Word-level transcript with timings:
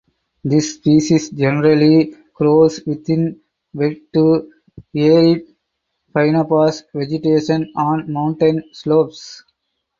This 0.43 0.73
species 0.77 1.29
generally 1.29 2.15
grows 2.33 2.81
within 2.87 3.39
wet 3.71 3.97
to 4.15 4.51
arid 4.95 5.43
fynbos 6.15 6.81
vegetation 6.91 7.71
on 7.75 8.11
mountain 8.11 8.63
slopes. 8.73 9.43